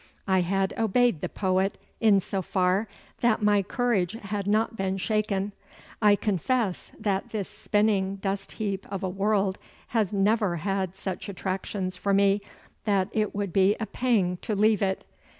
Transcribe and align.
I 0.27 0.41
had 0.41 0.73
obeyed 0.79 1.21
the 1.21 1.29
poet 1.29 1.77
in 1.99 2.19
so 2.21 2.41
far 2.41 2.87
that 3.19 3.43
my 3.43 3.61
courage 3.61 4.13
had 4.13 4.47
not 4.47 4.75
been 4.75 4.97
shaken. 4.97 5.51
I 6.01 6.15
confess 6.15 6.91
that 6.99 7.29
this 7.29 7.47
spinning 7.47 8.15
dust 8.15 8.53
heap 8.53 8.87
of 8.89 9.03
a 9.03 9.09
world 9.09 9.59
has 9.89 10.11
never 10.11 10.55
had 10.55 10.95
such 10.95 11.29
attractions 11.29 11.97
for 11.97 12.15
me 12.15 12.41
that 12.85 13.09
it 13.11 13.35
would 13.35 13.53
be 13.53 13.75
a 13.79 13.85
pang 13.85 14.37
to 14.41 14.55
leave 14.55 14.81
it. 14.81 15.05